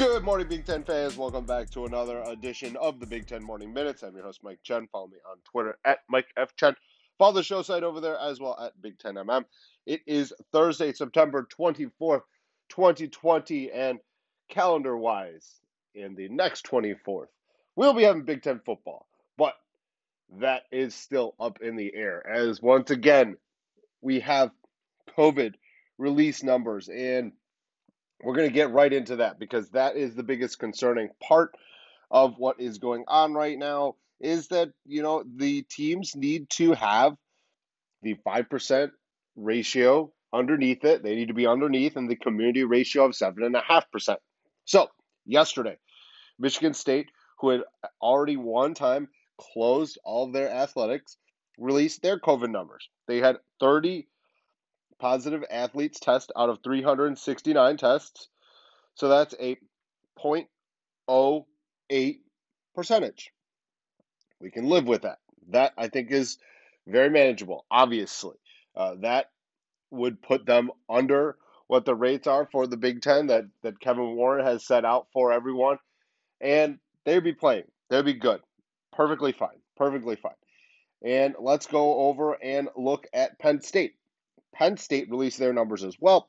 [0.00, 1.18] Good morning, Big Ten fans.
[1.18, 4.02] Welcome back to another edition of the Big Ten Morning Minutes.
[4.02, 4.88] I'm your host, Mike Chen.
[4.90, 6.56] Follow me on Twitter at Mike F.
[6.56, 6.74] Chen.
[7.18, 9.44] Follow the show site over there as well at Big Ten MM.
[9.84, 12.22] It is Thursday, September 24th,
[12.70, 13.98] 2020, and
[14.48, 15.60] calendar wise,
[15.94, 17.26] in the next 24th,
[17.76, 19.06] we'll be having Big Ten football.
[19.36, 19.52] But
[20.38, 23.36] that is still up in the air as once again,
[24.00, 24.50] we have
[25.18, 25.56] COVID
[25.98, 27.32] release numbers and
[28.22, 31.54] we're going to get right into that because that is the biggest concerning part
[32.10, 36.72] of what is going on right now is that you know the teams need to
[36.72, 37.16] have
[38.02, 38.90] the 5%
[39.36, 41.02] ratio underneath it.
[41.02, 44.16] They need to be underneath and the community ratio of 7.5%
[44.64, 44.88] so
[45.26, 45.76] yesterday
[46.38, 47.06] michigan state
[47.38, 47.62] who had
[48.00, 49.08] already one time
[49.38, 51.16] closed all of their athletics
[51.58, 52.88] released their covid numbers.
[53.06, 54.06] They had 30
[55.00, 58.28] positive athletes test out of 369 tests.
[58.94, 59.56] So that's a
[60.22, 62.18] 0.08
[62.74, 63.32] percentage.
[64.40, 65.18] We can live with that.
[65.48, 66.38] That I think is
[66.86, 68.36] very manageable, obviously.
[68.76, 69.30] Uh, that
[69.90, 74.16] would put them under what the rates are for the Big Ten that, that Kevin
[74.16, 75.78] Warren has set out for everyone.
[76.40, 77.64] And they'd be playing.
[77.88, 78.40] They'd be good.
[78.92, 79.58] Perfectly fine.
[79.76, 80.32] Perfectly fine.
[81.02, 83.94] And let's go over and look at Penn State.
[84.54, 86.28] Penn State released their numbers as well.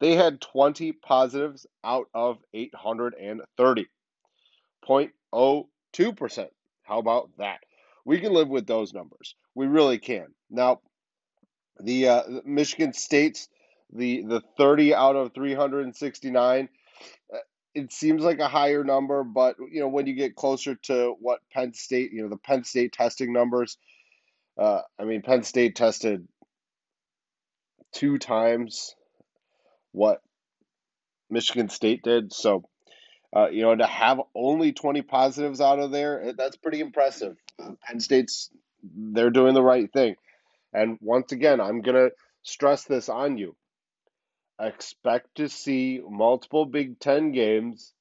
[0.00, 3.86] They had 20 positives out of 830.
[4.88, 6.48] 0.02%.
[6.82, 7.60] How about that?
[8.04, 9.34] We can live with those numbers.
[9.54, 10.28] We really can.
[10.48, 10.80] Now,
[11.78, 13.48] the uh, Michigan State's
[13.92, 16.68] the the 30 out of 369
[17.32, 17.38] uh,
[17.74, 21.40] it seems like a higher number but you know when you get closer to what
[21.52, 23.78] Penn State you know the Penn State testing numbers
[24.58, 26.26] uh, I mean Penn State tested
[27.92, 28.94] two times
[29.92, 30.22] what
[31.28, 32.32] Michigan State did.
[32.32, 32.64] So,
[33.34, 37.36] uh, you know, to have only 20 positives out of there, that's pretty impressive.
[37.58, 38.50] Penn State's,
[38.82, 40.16] they're doing the right thing.
[40.72, 43.56] And once again, I'm going to stress this on you.
[44.60, 47.92] Expect to see multiple Big Ten games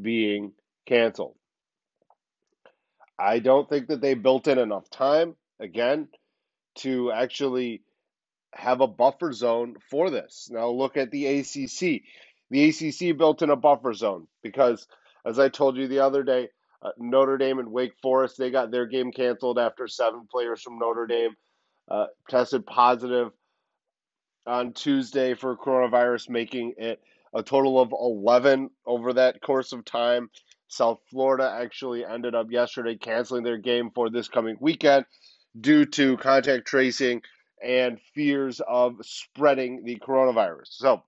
[0.00, 0.52] being
[0.86, 1.36] canceled.
[3.18, 6.08] I don't think that they built in enough time, again,
[6.76, 7.82] to actually
[8.54, 10.48] have a buffer zone for this.
[10.50, 12.02] Now look at the ACC.
[12.50, 14.86] The ACC built in a buffer zone because,
[15.24, 16.48] as I told you the other day,
[16.82, 20.78] uh, Notre Dame and Wake Forest they got their game canceled after seven players from
[20.78, 21.34] Notre Dame
[21.88, 23.30] uh, tested positive
[24.46, 27.00] on Tuesday for coronavirus, making it
[27.34, 30.28] a total of 11 over that course of time.
[30.68, 35.04] South Florida actually ended up yesterday canceling their game for this coming weekend
[35.60, 37.22] due to contact tracing
[37.62, 40.68] and fears of spreading the coronavirus.
[40.68, 41.02] So,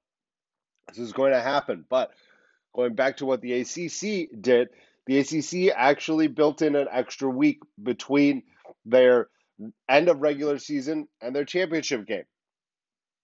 [0.88, 1.84] this is going to happen.
[1.88, 2.10] But
[2.74, 4.68] going back to what the ACC did,
[5.06, 8.42] the ACC actually built in an extra week between
[8.84, 9.28] their
[9.88, 12.24] end of regular season and their championship game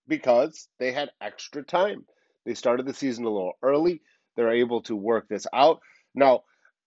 [0.06, 2.04] because they had extra time.
[2.44, 4.02] They started the season a little early.
[4.36, 5.80] They're able to work this out.
[6.14, 6.42] Now,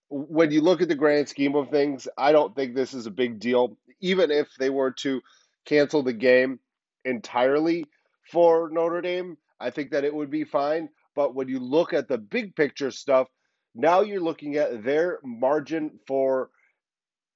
[0.10, 3.12] when you look at the grand scheme of things, I don't think this is a
[3.12, 3.78] big deal.
[4.00, 5.22] Even if they were to
[5.66, 6.60] cancel the game
[7.06, 7.86] entirely
[8.32, 10.90] for Notre Dame, I think that it would be fine.
[11.16, 13.28] But when you look at the big picture stuff,
[13.76, 16.50] now you're looking at their margin for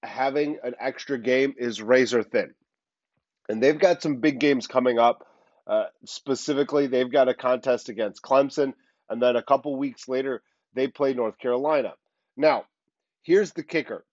[0.04, 2.54] having an extra game is razor thin.
[3.50, 5.26] And they've got some big games coming up.
[5.66, 8.74] Uh, specifically, they've got a contest against Clemson,
[9.09, 10.42] and then a couple weeks later,
[10.74, 11.94] they play North Carolina.
[12.36, 12.66] Now,
[13.24, 14.06] here's the kicker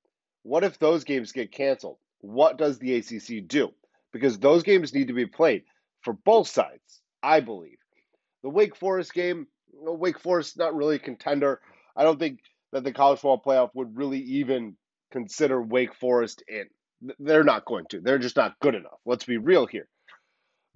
[0.42, 1.98] what if those games get canceled?
[2.20, 3.72] What does the ACC do?
[4.14, 5.64] Because those games need to be played
[6.02, 7.78] for both sides, I believe.
[8.44, 11.60] The Wake Forest game, Wake Forest not really a contender.
[11.96, 12.38] I don't think
[12.72, 14.76] that the college football playoff would really even
[15.10, 16.66] consider Wake Forest in.
[17.18, 18.00] They're not going to.
[18.00, 19.00] They're just not good enough.
[19.04, 19.88] Let's be real here.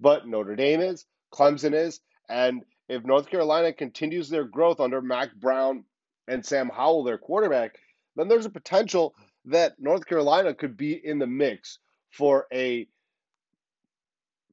[0.01, 5.33] But Notre Dame is, Clemson is, and if North Carolina continues their growth under Mack
[5.35, 5.85] Brown
[6.27, 7.75] and Sam Howell, their quarterback,
[8.17, 9.15] then there's a potential
[9.45, 11.79] that North Carolina could be in the mix
[12.11, 12.87] for a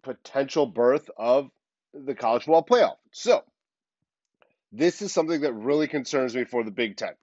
[0.06, 1.50] potential berth of
[1.92, 2.96] the college football playoff.
[3.10, 3.42] So,
[4.70, 7.14] this is something that really concerns me for the Big Ten.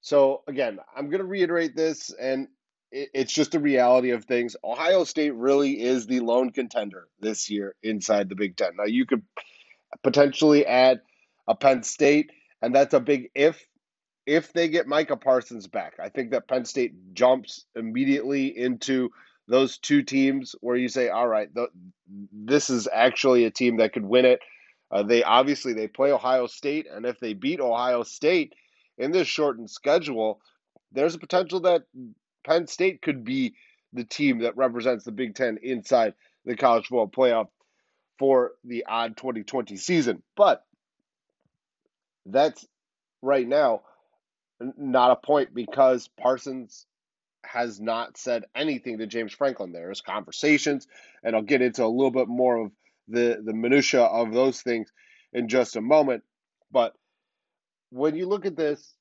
[0.00, 2.48] So, again, I'm going to reiterate this, and
[2.90, 4.56] it's just the reality of things.
[4.64, 8.72] Ohio State really is the lone contender this year inside the Big Ten.
[8.76, 9.22] Now, you could
[10.02, 11.00] potentially add
[11.46, 13.64] a Penn State, and that's a big if.
[14.26, 19.10] If they get Micah Parsons back, I think that Penn State jumps immediately into
[19.46, 21.48] those two teams where you say, all right,
[22.32, 24.40] this is actually a team that could win it.
[24.90, 28.54] Uh, they obviously they play Ohio State, and if they beat Ohio State
[28.96, 30.40] in this shortened schedule,
[30.92, 31.82] there's a potential that
[32.46, 33.54] Penn State could be
[33.92, 36.14] the team that represents the Big Ten inside
[36.44, 37.48] the college football playoff
[38.18, 40.22] for the odd 2020 season.
[40.36, 40.64] But
[42.26, 42.66] that's
[43.22, 43.82] right now
[44.76, 46.86] not a point because Parsons
[47.44, 49.72] has not said anything to James Franklin.
[49.72, 50.86] There's conversations,
[51.22, 52.72] and I'll get into a little bit more of
[53.08, 54.90] the, the minutia of those things
[55.32, 56.24] in just a moment.
[56.72, 56.94] But
[57.90, 58.94] when you look at this,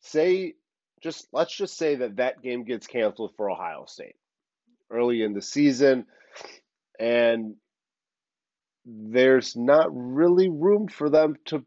[0.00, 0.54] say
[1.02, 4.16] just let's just say that that game gets canceled for Ohio State
[4.90, 6.06] early in the season,
[6.98, 7.54] and
[8.86, 11.64] there's not really room for them to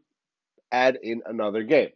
[0.70, 1.90] add in another game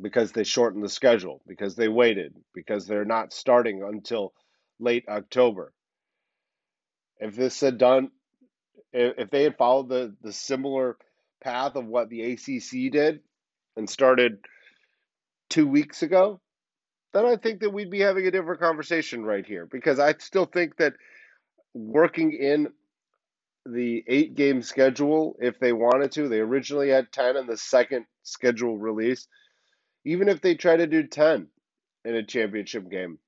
[0.00, 4.32] because they shortened the schedule, because they waited, because they're not starting until
[4.78, 5.72] late October.
[7.18, 8.10] If this had done,
[8.92, 10.96] if they had followed the, the similar
[11.42, 13.20] path of what the ACC did
[13.76, 14.38] and started
[15.48, 16.40] two weeks ago,
[17.12, 20.46] then I think that we'd be having a different conversation right here because I still
[20.46, 20.94] think that
[21.74, 22.68] working in
[23.66, 28.06] the eight game schedule, if they wanted to, they originally had 10 in the second
[28.22, 29.28] schedule release.
[30.04, 31.46] Even if they try to do 10
[32.04, 33.18] in a championship game,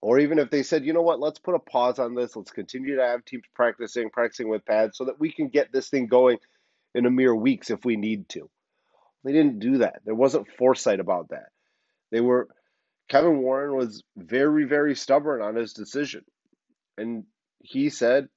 [0.00, 2.52] or even if they said, you know what, let's put a pause on this, let's
[2.52, 6.06] continue to have teams practicing, practicing with pads so that we can get this thing
[6.06, 6.38] going
[6.94, 8.48] in a mere weeks if we need to.
[9.24, 10.00] They didn't do that.
[10.04, 11.48] There wasn't foresight about that.
[12.10, 12.48] They were
[13.08, 16.24] Kevin Warren was very, very stubborn on his decision.
[16.96, 17.24] And
[17.60, 18.28] he said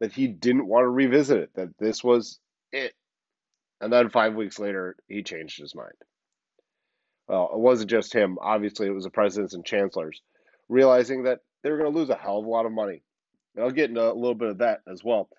[0.00, 2.38] that he didn't want to revisit it, that this was
[2.72, 2.92] it.
[3.80, 5.94] And then five weeks later, he changed his mind.
[7.32, 8.36] Well, it wasn't just him.
[8.42, 10.20] Obviously, it was the presidents and chancellors
[10.68, 13.02] realizing that they were going to lose a hell of a lot of money.
[13.54, 15.30] And I'll get into a little bit of that as well.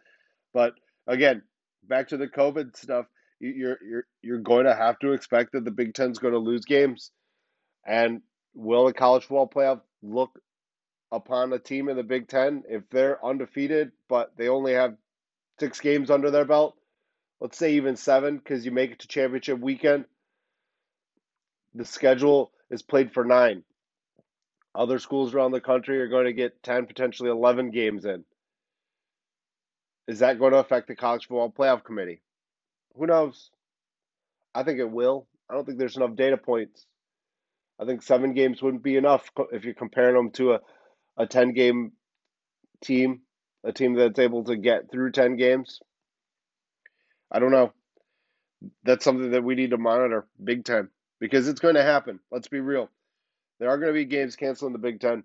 [0.56, 0.74] But
[1.06, 1.44] again,
[1.88, 3.06] back to the COVID stuff,
[3.40, 6.66] you're you're you're going to have to expect that the Big Ten's going to lose
[6.66, 7.12] games,
[7.86, 8.22] and
[8.56, 10.32] will the college football playoff look
[11.12, 14.96] upon a team in the Big Ten if they're undefeated, but they only have
[15.60, 16.76] six games under their belt?
[17.40, 20.06] Let's say even seven because you make it to championship weekend.
[21.76, 23.64] The schedule is played for nine.
[24.76, 28.24] Other schools around the country are going to get 10, potentially 11 games in.
[30.08, 32.22] Is that going to affect the college football playoff committee?
[32.96, 33.52] Who knows?
[34.54, 35.28] I think it will.
[35.50, 36.86] I don't think there's enough data points.
[37.80, 40.60] I think seven games wouldn't be enough if you're comparing them to a,
[41.18, 41.94] a 10 game
[42.84, 43.22] team,
[43.64, 45.80] a team that's able to get through 10 games.
[47.32, 47.74] I don't know.
[48.84, 50.90] That's something that we need to monitor big time
[51.20, 52.20] because it's going to happen.
[52.32, 52.90] Let's be real.
[53.60, 55.24] There are going to be games canceled in the Big Ten.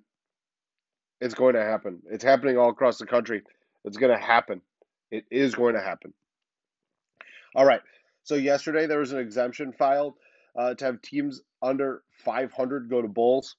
[1.20, 2.02] It's going to happen.
[2.10, 3.42] It's happening all across the country.
[3.84, 4.60] It's going to happen.
[5.10, 6.12] It is going to happen.
[7.54, 7.80] All right.
[8.22, 10.14] So yesterday there was an exemption filed
[10.56, 13.56] uh, to have teams under 500 go to bowls.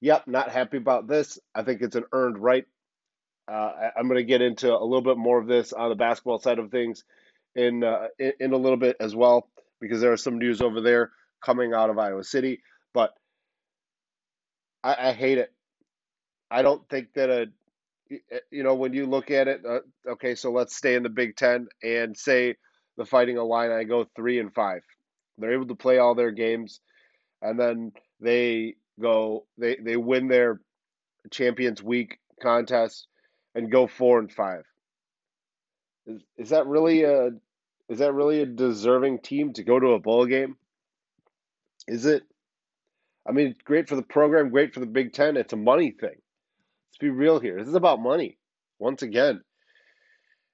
[0.00, 1.38] Yep, not happy about this.
[1.54, 2.64] I think it's an earned right.
[3.50, 6.38] Uh, I'm going to get into a little bit more of this on the basketball
[6.38, 7.02] side of things
[7.56, 9.48] in, uh, in in a little bit as well
[9.80, 11.10] because there are some news over there
[11.44, 12.60] coming out of Iowa City.
[12.94, 13.12] But
[14.82, 15.52] I, I hate it.
[16.50, 17.46] I don't think that a
[18.50, 19.62] you know when you look at it.
[19.68, 19.80] Uh,
[20.12, 22.54] okay, so let's stay in the Big Ten and say
[22.96, 24.82] the Fighting Illini go three and five.
[25.36, 26.80] They're able to play all their games,
[27.42, 30.60] and then they go they they win their
[31.30, 33.06] Champions Week contest
[33.54, 34.64] and go four and five.
[36.06, 37.30] Is is that really a
[37.88, 40.56] is that really a deserving team to go to a bowl game?
[41.86, 42.22] Is it?
[43.26, 45.36] I mean, great for the program, great for the Big Ten.
[45.36, 46.10] It's a money thing.
[46.10, 47.58] Let's be real here.
[47.58, 48.38] This is about money,
[48.78, 49.42] once again.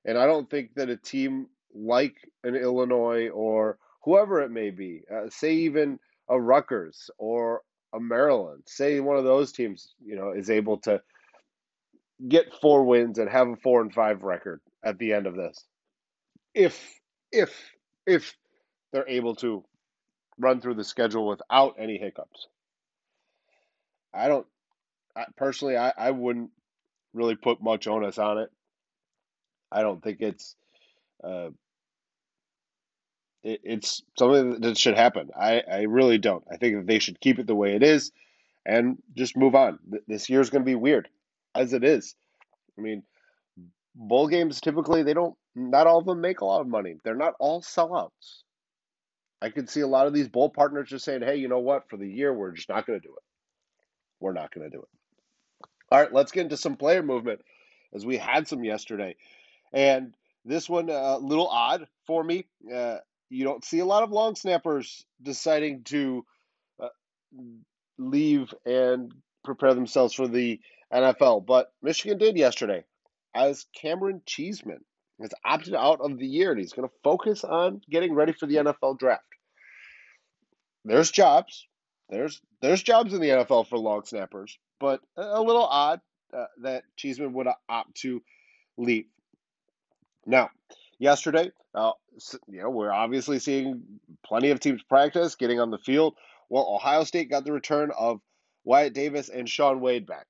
[0.04, 5.02] And I don't think that a team like an Illinois or whoever it may be,
[5.12, 5.98] uh, say even
[6.28, 7.62] a Rutgers or
[7.94, 11.00] a Maryland, say one of those teams, you know, is able to
[12.28, 15.64] get four wins and have a four and five record at the end of this.
[16.54, 17.00] If
[17.34, 17.74] if
[18.06, 18.36] if
[18.92, 19.64] they're able to
[20.38, 22.48] run through the schedule without any hiccups.
[24.12, 24.46] I don't
[25.16, 26.50] I, personally I, I wouldn't
[27.12, 28.50] really put much onus on it.
[29.70, 30.54] I don't think it's
[31.22, 31.50] uh,
[33.42, 35.30] it, it's something that should happen.
[35.36, 36.44] I, I really don't.
[36.50, 38.12] I think that they should keep it the way it is
[38.66, 39.78] and just move on.
[40.06, 41.08] This year's going to be weird,
[41.54, 42.14] as it is.
[42.78, 43.02] I mean,
[43.94, 45.34] bowl games typically they don't.
[45.54, 46.96] Not all of them make a lot of money.
[47.04, 48.42] They're not all sellouts.
[49.40, 51.88] I could see a lot of these bowl partners just saying, "Hey, you know what?
[51.88, 53.22] For the year, we're just not going to do it.
[54.20, 57.40] We're not going to do it." All right, let's get into some player movement,
[57.92, 59.16] as we had some yesterday,
[59.72, 62.46] and this one a little odd for me.
[62.72, 62.98] Uh,
[63.30, 66.24] you don't see a lot of long snappers deciding to
[66.80, 66.88] uh,
[67.98, 69.12] leave and
[69.44, 70.60] prepare themselves for the
[70.92, 72.84] NFL, but Michigan did yesterday,
[73.34, 74.84] as Cameron Cheeseman
[75.20, 78.46] has opted out of the year and he's going to focus on getting ready for
[78.46, 79.22] the NFL draft.
[80.84, 81.66] There's jobs.
[82.10, 86.00] There's there's jobs in the NFL for long snappers, but a little odd
[86.36, 88.22] uh, that Cheeseman would opt to
[88.76, 89.06] leave.
[90.26, 90.50] Now,
[90.98, 91.92] yesterday, uh,
[92.48, 93.82] you know, we're obviously seeing
[94.24, 96.14] plenty of teams practice, getting on the field.
[96.48, 98.20] Well, Ohio State got the return of
[98.64, 100.26] Wyatt Davis and Shaun Wade back.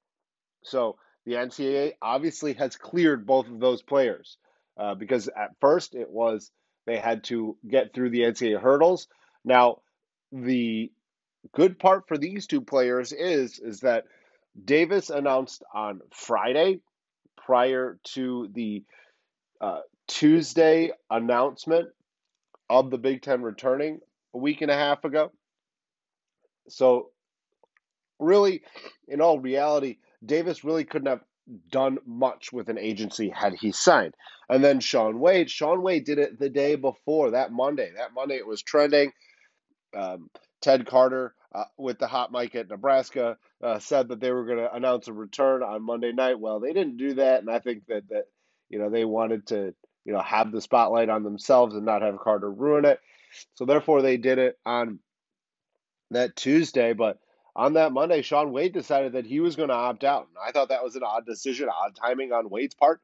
[0.63, 4.37] So the NCAA obviously has cleared both of those players
[4.78, 6.50] uh, because at first it was
[6.87, 9.09] they had to get through the NCAA hurdles.
[9.45, 9.78] Now,
[10.33, 10.90] the
[11.52, 14.04] good part for these two players is is that
[14.62, 16.81] Davis announced on Friday
[17.37, 18.85] prior to the
[19.61, 21.88] uh, Tuesday announcement
[22.69, 24.00] of the Big Ten returning
[24.35, 25.33] a week and a half ago.
[26.69, 27.11] So,
[28.19, 28.62] really,
[29.07, 31.25] in all reality, Davis really couldn't have
[31.71, 34.14] done much with an agency had he signed.
[34.49, 37.90] And then Shaun Wade, Shaun Wade did it the day before, that Monday.
[37.97, 39.12] That Monday it was trending.
[39.97, 44.47] Um, Ted Carter, uh, with the hot mic at Nebraska, uh, said that they were
[44.47, 46.40] going to announce a return on Monday night.
[46.40, 48.25] Well, they didn't do that, and I think that that
[48.69, 52.19] you know they wanted to you know have the spotlight on themselves and not have
[52.19, 52.99] Carter ruin it.
[53.54, 54.99] So therefore, they did it on
[56.11, 56.93] that Tuesday.
[56.93, 57.19] But
[57.57, 60.29] on that Monday, Shaun Wade decided that he was going to opt out.
[60.45, 63.01] I thought that was an odd decision, odd timing on Wade's part.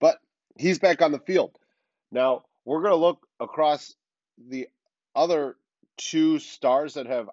[0.00, 0.18] But
[0.56, 1.58] he's back on the field.
[2.10, 3.94] Now, we're going to look across
[4.48, 4.68] the
[5.14, 5.56] other
[5.98, 7.28] two stars that have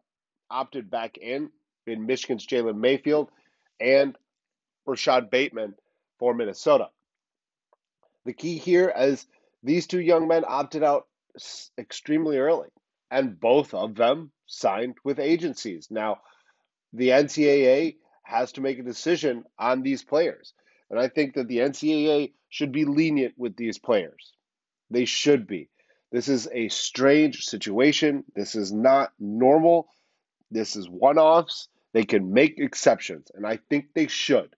[0.49, 1.49] opted back in
[1.87, 3.31] in Michigan's Jalen Mayfield
[3.79, 4.17] and
[4.85, 5.75] Rashod Bateman
[6.19, 6.89] for Minnesota.
[8.25, 9.25] The key here is
[9.63, 11.07] these two young men opted out
[11.77, 12.69] extremely early,
[13.09, 15.87] and both of them signed with agencies.
[15.89, 16.19] Now,
[16.93, 20.53] the NCAA has to make a decision on these players.
[20.89, 24.33] And I think that the NCAA should be lenient with these players.
[24.89, 25.69] They should be.
[26.11, 28.23] This is a strange situation.
[28.35, 29.87] This is not normal.
[30.49, 31.67] This is one offs.
[31.93, 34.55] They can make exceptions, and I think they should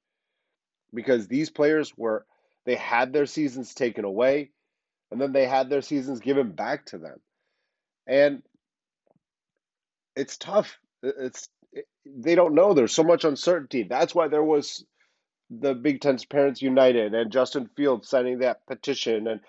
[0.93, 2.25] because these players were,
[2.65, 4.51] they had their seasons taken away,
[5.11, 7.19] and then they had their seasons given back to them.
[8.07, 8.43] And
[10.15, 10.77] it's tough.
[11.01, 11.60] It's, it,
[12.05, 12.73] they don't know.
[12.73, 13.83] There's so much uncertainty.
[13.83, 14.85] That's why there was
[15.49, 19.41] the Big Ten's Parents United and Justin Fields signing that petition and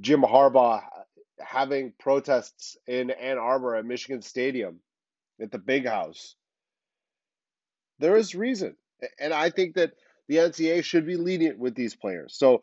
[0.00, 0.82] Jim Harbaugh
[1.38, 4.80] having protests in Ann Arbor at Michigan Stadium
[5.40, 6.34] at the big house.
[7.98, 8.76] There is reason.
[9.20, 9.92] And I think that
[10.28, 12.34] the NCAA should be lenient with these players.
[12.36, 12.62] So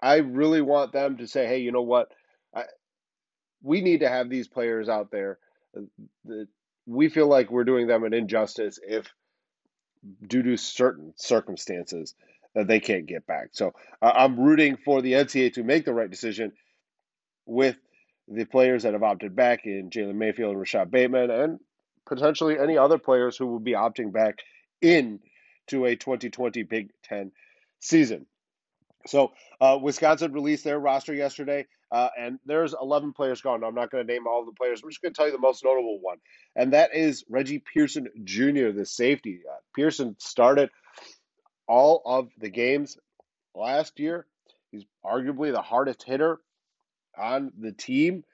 [0.00, 2.12] I really want them to say, hey, you know what?
[2.54, 2.64] I,
[3.62, 5.38] we need to have these players out there.
[6.86, 9.12] We feel like we're doing them an injustice if,
[10.26, 12.14] due to certain circumstances,
[12.54, 13.48] that they can't get back.
[13.52, 16.52] So uh, I'm rooting for the NCAA to make the right decision
[17.46, 17.76] with
[18.28, 21.60] the players that have opted back in Jalen Mayfield and Rashod Bateman, and
[22.06, 24.40] potentially any other players who will be opting back
[24.80, 25.20] in
[25.68, 27.32] to a 2020 Big Ten
[27.80, 28.26] season.
[29.06, 33.64] So uh, Wisconsin released their roster yesterday, uh, and there's 11 players gone.
[33.64, 34.82] I'm not going to name all the players.
[34.82, 36.18] I'm just going to tell you the most notable one,
[36.56, 39.40] and that is Reggie Pearson Jr., the safety.
[39.50, 40.70] Uh, Pearson started
[41.68, 42.98] all of the games
[43.54, 44.26] last year.
[44.70, 46.38] He's arguably the hardest hitter
[47.18, 48.24] on the team,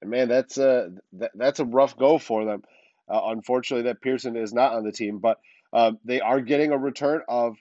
[0.00, 2.62] and man, that's a that, that's a rough go for them.
[3.08, 5.38] Uh, unfortunately, that Pearson is not on the team, but
[5.72, 7.56] uh, they are getting a return of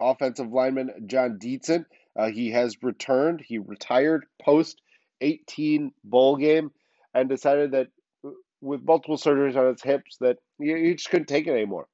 [0.00, 1.86] offensive lineman Jon Dietzen.
[2.14, 3.40] Uh, he has returned.
[3.40, 4.80] He retired post
[5.20, 6.70] 18 bowl game
[7.14, 7.88] and decided that
[8.60, 11.86] with multiple surgeries on his hips that he, he just couldn't take it anymore.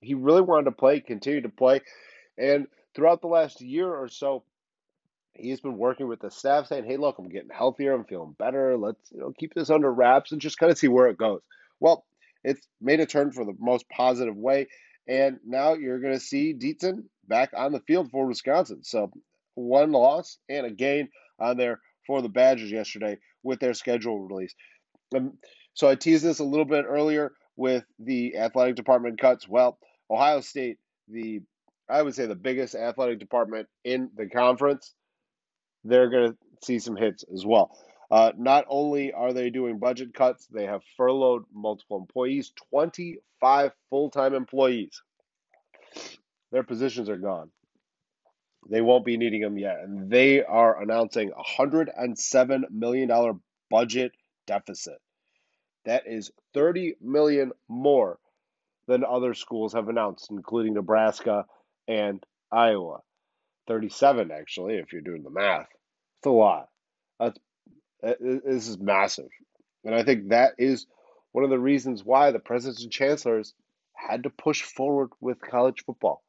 [0.00, 1.80] He really wanted to play, continue to play,
[2.38, 4.44] and throughout the last year or so,
[5.34, 7.92] he's been working with the staff saying, "Hey, look, I'm getting healthier.
[7.92, 8.76] I'm feeling better.
[8.76, 11.40] Let's you know keep this under wraps and just kind of see where it goes."
[11.80, 12.04] Well,
[12.42, 14.68] it's made a turn for the most positive way,
[15.06, 18.84] and now you're going to see Dietzen back on the field for Wisconsin.
[18.84, 19.10] So
[19.54, 21.08] one loss and a gain
[21.38, 24.54] on there for the Badgers yesterday with their schedule release.
[25.16, 25.38] Um,
[25.72, 29.48] so I teased this a little bit earlier with the athletic department cuts.
[29.48, 29.78] Well,
[30.10, 31.40] Ohio State, the
[31.88, 34.94] I would say the biggest athletic department in the conference,
[35.82, 37.76] they're going to see some hits as well.
[38.10, 44.10] Uh, not only are they doing budget cuts, they have furloughed multiple employees, 25 full
[44.10, 45.00] time employees.
[46.52, 47.50] Their positions are gone.
[48.68, 49.80] They won't be needing them yet.
[49.80, 53.40] And they are announcing a $107 million
[53.70, 54.12] budget
[54.46, 54.98] deficit.
[55.84, 58.18] That is 30 million more
[58.86, 61.46] than other schools have announced, including Nebraska
[61.88, 62.98] and Iowa.
[63.68, 65.68] 37, actually, if you're doing the math.
[66.18, 66.68] It's a lot.
[67.18, 67.38] That's,
[68.02, 68.14] uh, uh,
[68.44, 69.28] this is massive.
[69.84, 70.86] And I think that is
[71.32, 73.54] one of the reasons why the presidents and chancellors
[73.94, 76.22] had to push forward with college football.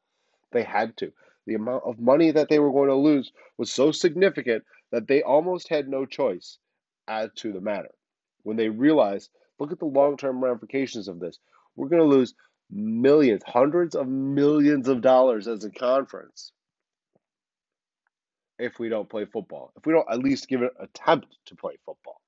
[0.52, 1.12] They had to.
[1.46, 5.22] The amount of money that they were going to lose was so significant that they
[5.22, 6.58] almost had no choice
[7.08, 7.90] as to the matter.
[8.44, 11.38] When they realized, look at the long term ramifications of this.
[11.74, 12.34] We're going to lose
[12.70, 16.52] millions, hundreds of millions of dollars as a conference
[18.58, 21.76] if we don't play football, if we don't at least give an attempt to play
[21.84, 22.20] football.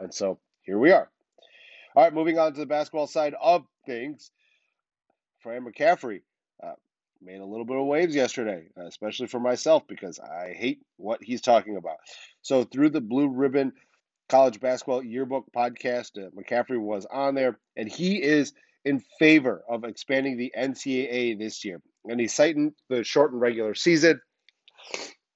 [0.00, 1.08] And so here we are.
[1.94, 4.30] All right, moving on to the basketball side of things.
[5.40, 6.22] Fran McCaffery
[6.62, 6.72] uh,
[7.22, 11.40] made a little bit of waves yesterday, especially for myself because I hate what he's
[11.40, 11.96] talking about.
[12.42, 13.72] So through the Blue Ribbon
[14.28, 18.52] College Basketball Yearbook podcast, uh, McCaffery was on there, and he is
[18.84, 21.80] in favor of expanding the NCAA this year.
[22.04, 24.20] And he's citing the shortened regular season.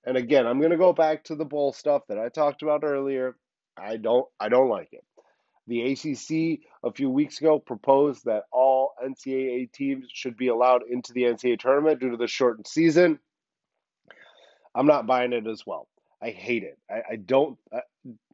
[0.05, 2.85] And again, I'm going to go back to the bowl stuff that I talked about
[2.85, 3.37] earlier.
[3.77, 5.05] I don't I don't like it.
[5.71, 11.13] The ACC a few weeks ago proposed that all NCAA teams should be allowed into
[11.13, 13.21] the NCAA tournament due to the shortened season.
[14.75, 15.87] I'm not buying it as well.
[16.21, 16.77] I hate it.
[16.91, 17.57] I, I don't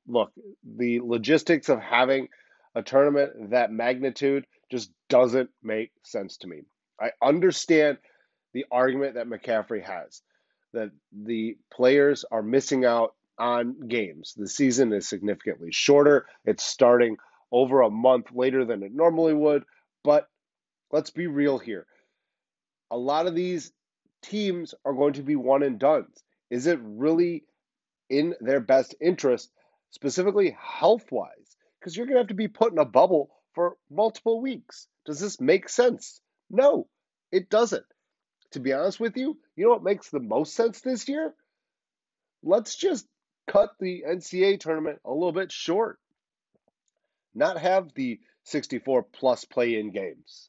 [0.09, 0.33] look
[0.64, 2.28] the logistics of having
[2.75, 6.62] a tournament that magnitude just doesn't make sense to me.
[6.99, 7.99] I understand
[8.55, 10.23] the argument that McCaffery has
[10.73, 14.35] that the players are missing out on games.
[14.37, 16.26] The season is significantly shorter.
[16.45, 17.16] It's starting
[17.52, 19.64] over a month later than it normally would.
[20.05, 20.28] But
[20.93, 21.87] let's be real here.
[22.90, 23.73] A lot of these
[24.23, 26.06] teams are going to be one and done.
[26.50, 27.45] Is it really
[28.08, 29.50] in their best interest,
[29.91, 31.56] specifically health wise?
[31.78, 34.87] Because you're going to have to be put in a bubble for multiple weeks.
[35.04, 36.21] Does this make sense?
[36.50, 36.89] No,
[37.32, 37.84] it doesn't.
[38.52, 41.34] To be honest with you, you know what makes the most sense this year?
[42.43, 43.06] Let's just
[43.47, 45.99] cut the NCAA tournament a little bit short.
[47.35, 50.49] Not have the 64 plus play in games.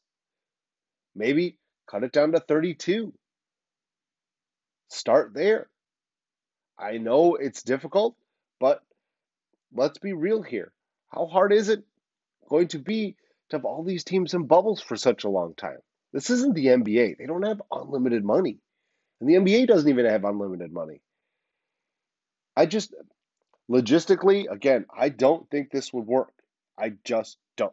[1.14, 1.58] Maybe
[1.90, 3.12] cut it down to 32.
[4.88, 5.68] Start there.
[6.78, 8.16] I know it's difficult,
[8.60, 8.82] but
[9.74, 10.72] let's be real here.
[11.08, 11.82] How hard is it
[12.48, 13.16] going to be
[13.50, 15.78] to have all these teams in bubbles for such a long time?
[16.12, 17.18] This isn't the NBA.
[17.18, 18.58] They don't have unlimited money.
[19.20, 21.00] And the NBA doesn't even have unlimited money.
[22.58, 22.92] I just,
[23.70, 26.32] logistically, again, I don't think this would work.
[26.76, 27.72] I just don't.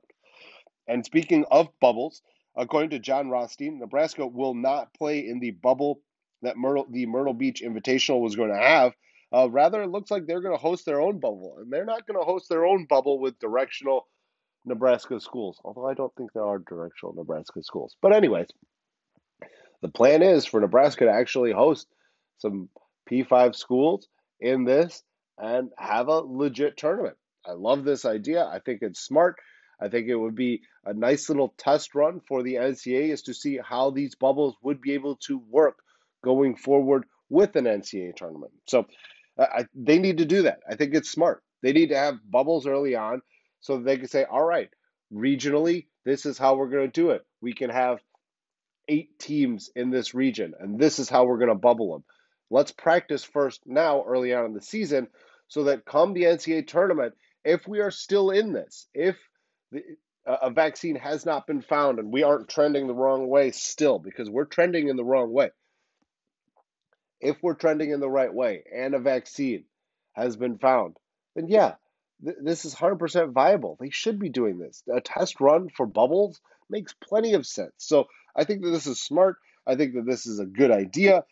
[0.88, 2.22] And speaking of bubbles,
[2.56, 6.02] according to Jon Rothstein, Nebraska will not play in the bubble
[6.44, 8.94] that Myrtle, the Myrtle Beach Invitational was going to have.
[9.34, 12.06] Uh, rather, it looks like they're going to host their own bubble, and they're not
[12.06, 14.08] going to host their own bubble with directional
[14.66, 15.60] Nebraska schools.
[15.66, 17.96] Although I don't think there are directional Nebraska schools.
[18.04, 18.50] But anyways,
[19.82, 21.88] the plan is for Nebraska to actually host
[22.38, 22.70] some
[23.10, 24.08] P5 schools
[24.40, 25.04] in this
[25.38, 27.18] and have a legit tournament.
[27.46, 28.46] I love this idea.
[28.46, 29.36] I think it's smart.
[29.80, 33.34] I think it would be a nice little test run for the NCAA is to
[33.34, 35.80] see how these bubbles would be able to work
[36.24, 38.54] going forward with an NCAA tournament.
[38.68, 38.88] So
[39.38, 40.60] I, they need to do that.
[40.70, 41.44] I think it's smart.
[41.62, 43.22] They need to have bubbles early on
[43.60, 44.70] so they can say, all right,
[45.14, 47.26] regionally, this is how we're going to do it.
[47.42, 48.00] We can have
[48.88, 52.04] eight teams in this region, and this is how we're going to bubble them.
[52.50, 55.08] Let's practice first now, early on in the season,
[55.48, 59.18] so that come the NCAA tournament, if we are still in this, if
[59.72, 59.82] the,
[60.26, 64.30] a vaccine has not been found and we aren't trending the wrong way still, because
[64.30, 65.50] we're trending in the wrong way.
[67.22, 69.66] If we're trending in the right way and a vaccine
[70.14, 70.98] has been found,
[71.36, 71.76] then yeah,
[72.24, 73.78] th- this is 100% viable.
[73.80, 74.84] They should be doing this.
[74.92, 77.74] A test run for bubbles makes plenty of sense.
[77.78, 79.38] So I think that this is smart.
[79.68, 81.24] I think that this is a good idea.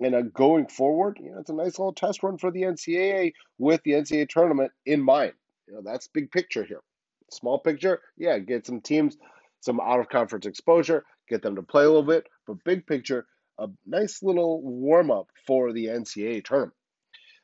[0.00, 3.32] And uh, going forward, you know, it's a nice little test run for the NCAA
[3.58, 5.32] with the NCAA tournament in mind.
[5.68, 6.80] You know, that's big picture here.
[7.30, 9.16] Small picture, yeah, get some teams
[9.62, 12.26] some out of conference exposure, get them to play a little bit.
[12.46, 13.26] But big picture,
[13.58, 16.74] a nice little warm up for the NCAA tournament.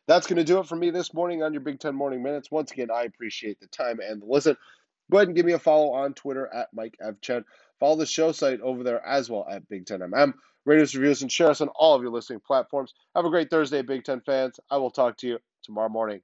[0.09, 2.51] That's going to do it for me this morning on your Big Ten Morning Minutes.
[2.51, 4.57] Once again, I appreciate the time and the listen.
[5.11, 7.15] Go ahead and give me a follow on Twitter at Mike F.
[7.81, 10.35] Follow the show site over there as well at Big Ten MM.
[10.67, 12.95] Rate us, reviews, and share us on all of your listening platforms.
[13.17, 14.61] Have a great Thursday, Big Ten fans.
[14.71, 16.21] I will talk to you tomorrow morning.